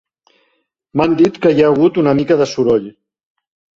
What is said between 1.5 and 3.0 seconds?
hi ha hagut una mica de soroll